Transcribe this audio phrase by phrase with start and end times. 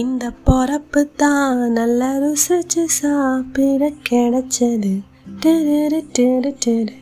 [0.00, 4.92] இந்த பொறப்பு தான் நல்லா ருசிச்சு சாப்பிட கிடைச்சது.
[5.42, 6.94] டெரு டெரு டெரு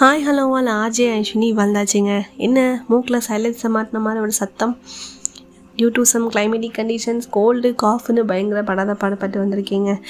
[0.00, 2.22] ஹாய் ஹலோ வால் ஆர்ஜே ஐஷினி வந்தாச்சுங்க.
[2.36, 4.78] என்ன மூக்கில் சைலன்ஸை மாட்டின மாதிரி ஒரு சத்தம்?
[5.76, 10.02] Due to some climatic conditions cold காஃப்னு பயங்கர படாத பாடப்பட்டு வந்திருக்கீங்க.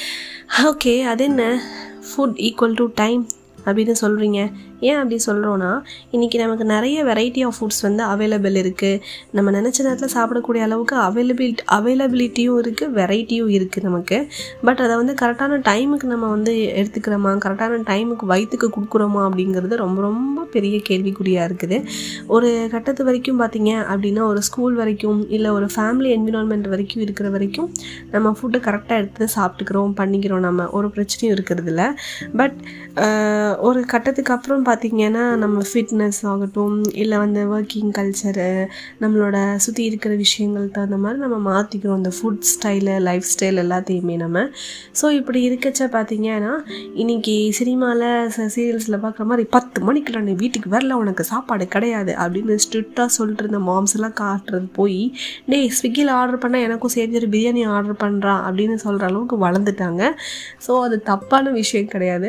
[0.64, 1.62] ஓகே அது என்ன?
[2.08, 3.26] ஃபுட் ஈக்குவல் டு டைம்
[3.66, 9.50] அப்படின்னு சொல்கிறீங்க ஏன் அப்படி சொல்கிறோன்னா இன்றைக்கி நமக்கு நிறைய வெரைட்டி ஆஃப் ஃபுட்ஸ் வந்து அவைலபிள் இருக்குது நம்ம
[9.50, 14.26] நினச்ச நேரத்தில் சாப்பிடக்கூடிய அளவுக்கு அவைலபிள் அவைலபிலிட்டியும் இருக்குது வெரைட்டியும் இருக்குது நமக்கு.
[14.64, 17.32] பட் அதை வந்து கரெக்டான டைமுக்கு நம்ம வந்து எடுத்துக்கிறோமா?
[17.44, 21.78] கரெக்டான டைமுக்கு வயிற்றுக்கு கொடுக்குறோமா அப்படிங்கிறது ரொம்ப ரொம்ப பெரிய கேள்விக்குறியாக இருக்குது.
[22.36, 27.68] ஒரு கட்டத்து வரைக்கும் பார்த்தீங்க அப்படின்னா ஒரு ஸ்கூல் வரைக்கும் இல்லை ஒரு ஃபேமிலி என்விரான்மெண்ட் வரைக்கும் இருக்கிற வரைக்கும்
[28.14, 30.68] நம்ம ஃபுட்டை கரெக்டாக எடுத்து சாப்பிட்டுக்கிறோம் பண்ணிக்கிறோம் நம்ம.
[30.78, 31.88] ஒரு பிரச்சனையும் இருக்கிறது இல்லை.
[32.40, 32.56] பட்
[33.68, 38.48] ஒரு கட்டத்துக்கு அப்புறம் பார்த்திங்கன்னா நம்ம ஃபிட்னஸ் ஆகட்டும் இல்லை வந்து ஒர்க்கிங் கல்ச்சரு
[39.02, 44.44] நம்மளோட சுற்றி இருக்கிற விஷயங்கள் தகுந்த மாதிரி நம்ம மாற்றிக்கிறோம் இந்த ஃபுட் ஸ்டைலு லைஃப் ஸ்டைல் எல்லாத்தையுமே நம்ம.
[45.00, 46.52] ஸோ இப்படி இருக்கச்ச பார்த்தீங்கன்னா
[47.02, 48.06] இன்றைக்கி சினிமாவில்
[48.56, 53.60] சீரியல்ஸில் பார்க்குற மாதிரி பத்து மணிக்குள்ள நீ வீட்டுக்கு வரல உனக்கு சாப்பாடு கிடையாது அப்படின்னு ஸ்ட்ரிக்டாக சொல்லிட்டு இருந்த
[53.68, 55.00] மாம்ஸ் எல்லாம் காட்டுறது போய்
[55.52, 60.02] டேய் ஸ்விக்கியில் ஆர்டர் பண்ணால் எனக்கும் சேர்ந்து பிரியாணி ஆர்டர் பண்ணுறான் அப்படின்னு சொல்கிற அளவுக்கு வளர்ந்துட்டாங்க.
[60.66, 62.28] ஸோ அது தப்பான விஷயம் கிடையாது.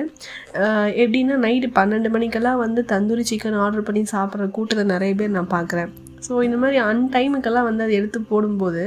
[1.03, 5.91] எப்படின்னா நைட்டு பன்னெண்டு மணிக்கெல்லாம் வந்து தந்தூரி சிக்கன் ஆர்டர் பண்ணி சாப்பிட்ற கூட்டத்தை நிறைய பேர் நான் பார்க்குறேன்.
[6.27, 8.83] ஸோ இந்த மாதிரி அன் டைமுக்கெல்லாம் வந்து அதை எடுத்து போடும்போது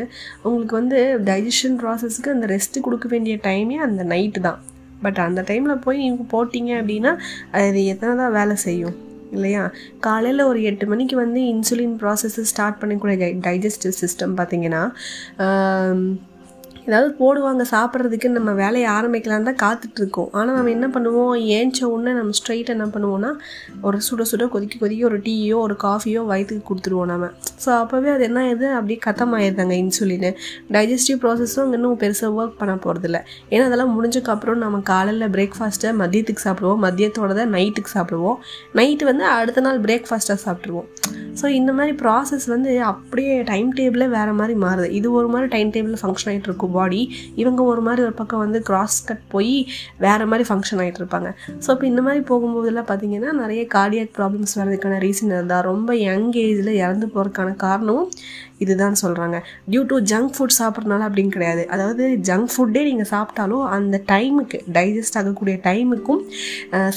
[0.47, 4.61] உங்களுக்கு வந்து டைஜஷன் ப்ராசஸ்க்கு அந்த ரெஸ்ட்டு கொடுக்க வேண்டிய டைமே அந்த நைட்டு தான்.
[5.05, 7.13] பட் அந்த டைமில் போய் நீங்கள் போட்டிங்க அப்படின்னா
[7.61, 8.97] அது எத்தனை தான் வேலை செய்யும்?
[9.33, 9.71] இல்லையா?
[10.01, 14.83] காலையில் ஒரு எட்டு மணிக்கு வந்து இன்சுலின் ப்ராசஸை ஸ்டார்ட் பண்ணக்கூடிய டைஜஸ்டிவ் சிஸ்டம் பார்த்திங்கன்னா
[16.89, 20.31] ஏதாவது போடுவாங்க சாப்பிட்றதுக்கு நம்ம வேலையை ஆரம்பிக்கலான்னு தான் காத்துட்ருக்கோம்.
[20.39, 21.35] ஆனால் நம்ம என்ன பண்ணுவோம்?
[21.59, 23.31] ஏஞ்ச உடனே நம்ம ஸ்ட்ரைட் என்ன பண்ணுவோம்னா
[23.89, 27.31] ஒரு சுட சுட கொதிக்க கொதிக்க ஒரு டீயோ ஒரு காஃபியோ வயிற்றுக்கு கொடுத்துருவோம் நம்ம
[27.65, 28.69] ஸோ அப்போவே அது என்ன ஆயிடுது?
[28.79, 30.29] அப்படியே கத்தமாயிருந்தாங்க இன்சுலின்
[30.77, 33.21] டைஜஸ்டிவ் ப்ராசஸும் அங்கே இன்னும் பெருசாக ஒர்க் பண்ண போகிறதில்ல
[33.53, 36.81] ஏன்னா அதெல்லாம் முடிஞ்சக்கப்புறம் நம்ம காலையில் பிரேக்ஃபாஸ்ட்டை மதியத்துக்கு சாப்பிடுவோம்.
[36.87, 38.39] மதியத்தோட தான் நைட்டுக்கு சாப்பிடுவோம்.
[38.81, 40.89] நைட்டு வந்து அடுத்த நாள் பிரேக்ஃபாஸ்ட்டாக சாப்பிட்ருவோம்
[41.41, 44.89] ஸோ இந்த மாதிரி ப்ராசஸ் வந்து அப்படியே டைம் டேபிளே வேறு மாதிரி மாறுது.
[44.99, 47.03] இது ஒரு மாதிரி டைம் டேபிளில் ஃபங்க்ஷன் ஆகிட்டு இருக்கும் பாடி
[47.43, 49.55] இவங்க ஒரு மாதிரி ஒரு பக்கம் வந்து கிராஸ் கட் போய்
[50.07, 51.31] வேறு மாதிரி ஃபங்க்ஷன் ஆகிட்டு இருப்பாங்க.
[51.65, 56.73] ஸோ இப்போ இந்த மாதிரி போகும்போதெல்லாம் பார்த்தீங்கன்னா நிறைய கார்டியாக் ப்ராப்ளம்ஸ் வர்றதுக்கான ரீசன் இருந்தால் ரொம்ப யங் ஏஜில்
[56.83, 58.11] இறந்து போகிறதுக்கான காரணமும்
[58.65, 59.39] இதுதான் சொல்கிறாங்க
[59.73, 61.65] டியூ டு ஜங்க் ஃபுட் சாப்பிட்றனால அப்படின்னு கிடையாது.
[61.75, 66.23] அதாவது ஜங்க் ஃபுட்டே நீங்கள் சாப்பிட்டாலும் அந்த டைமுக்கு டைஜஸ்ட் ஆகக்கூடிய டைமுக்கும்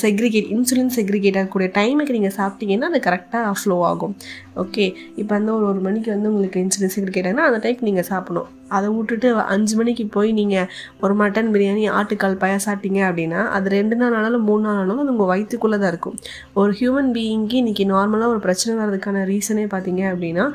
[0.03, 4.15] செக்ரிகேட் இன்சுலின் செக்ரிகேட் ஆகக்கூடிய டைமுக்கு நீங்கள் சாப்பிட்டீங்கன்னா அது கரெக்டாக ஃப்ளோ ஆகும்.
[4.63, 4.85] ஓகே
[5.21, 8.49] இப்போ வந்து ஒரு ஒரு மணிக்கு வந்து உங்களுக்கு இன்சுலின் செக்ரிகேட் ஆகுனா அந்த டைம் நீங்கள் சாப்பிடணும்.
[8.75, 10.67] அதை விட்டுட்டு அஞ்சு மணிக்கு போய் நீங்கள்
[11.03, 15.11] ஒரு மட்டன் பிரியாணி ஆட்டுக்கால் பய சாப்பிட்டீங்க அப்படின்னா அது ரெண்டு நாள் ஆனாலும் மூணு நாள் ஆனாலும் அது
[15.13, 16.15] உங்கள் வயிற்றுக்குள்ளே தான் இருக்கும்.
[16.61, 20.45] ஒரு ஹியூமன் பீயிங்க்கு இன்றைக்கி நார்மலாக ஒரு பிரச்சனை வர்றதுக்கான ரீசனே பார்த்தீங்க அப்படின்னா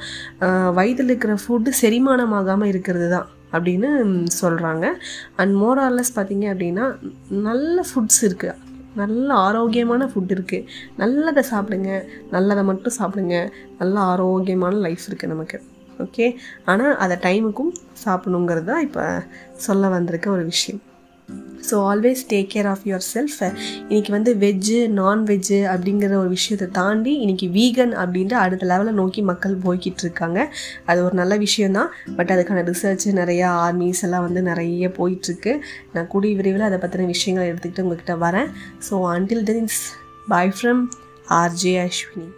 [0.78, 3.88] வயிற்று வயிற்றில் இருக்கிற ஃபுட்டு செரிமானமாகாமல் இருக்கிறது தான் அப்படின்னு
[4.40, 4.84] சொல்கிறாங்க
[5.40, 6.84] அண்ட் மோரார்லஸ் பார்த்தீங்க அப்படின்னா
[7.46, 8.54] நல்ல ஃபுட்ஸ் இருக்குது
[9.00, 10.66] நல்ல ஆரோக்கியமான ஃபுட் இருக்குது
[11.02, 11.90] நல்லதை சாப்பிடுங்க
[12.34, 13.36] நல்லதை மட்டும் சாப்பிடுங்க.
[13.80, 15.58] நல்ல ஆரோக்கியமான லைஃப் இருக்குது நமக்கு.
[16.04, 16.26] ஓகே
[16.72, 17.72] ஆனால் அதை டைமுக்கும்
[18.04, 19.04] சாப்பிடணுங்கிறது தான் இப்போ
[19.66, 20.80] சொல்ல வந்திருக்க ஒரு விஷயம்.
[21.71, 22.84] So always take care of
[23.15, 23.39] yourself
[23.89, 29.56] இன்றைக்கி வந்து வெஜ்ஜு நான்வெஜ்ஜு அப்படிங்கிற ஒரு விஷயத்தை தாண்டி இன்றைக்கி வீகன் அப்படின்ட்டு அடுத்த லெவலில் நோக்கி மக்கள்
[29.65, 30.39] போய்கிட்டு இருக்காங்க.
[30.87, 35.55] அது ஒரு நல்ல விஷயந்தான் பட் அதுக்கான ரிசர்ச் நிறையா ஆர்மிஸ் எல்லாம் வந்து நிறைய போயிட்டுருக்கு.
[35.93, 38.50] நான் கூடிய விரைவில் அதை பற்றின விஷயங்களை எடுத்துக்கிட்டு உங்ககிட்ட வரேன்.
[38.88, 39.81] So until then
[40.28, 40.83] bye from
[41.43, 42.28] RJ Ashwini